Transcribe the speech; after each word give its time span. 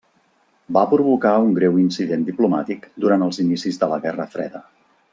Va 0.77 0.81
provocar 0.93 1.33
un 1.43 1.51
greu 1.59 1.77
incident 1.83 2.25
diplomàtic 2.31 2.91
durant 3.05 3.27
els 3.29 3.43
inicis 3.47 3.81
de 3.85 3.91
la 3.95 4.05
Guerra 4.07 4.31
freda. 4.37 4.65